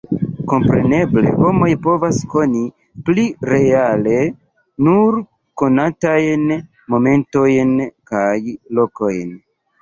Kompreneble 0.51 1.21
homoj 1.33 1.67
povas 1.87 2.21
koni 2.31 2.61
pli 3.09 3.25
reale 3.49 4.15
nur 4.87 5.19
konatajn 5.63 6.49
momentojn 6.95 7.77
kaj 8.15 8.35
lokojn. 8.81 9.39